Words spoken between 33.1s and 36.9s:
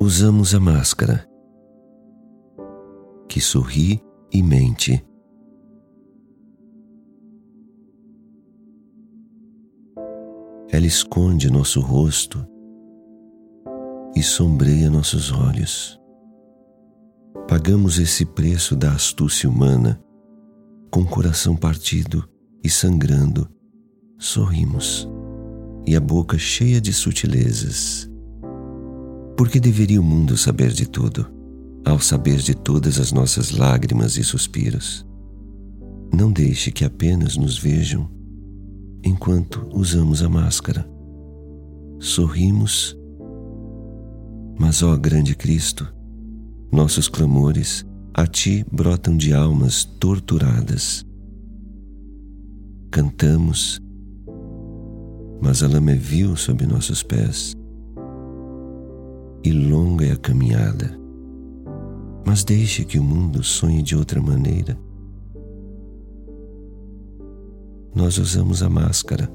nossas lágrimas e suspiros? Não deixe que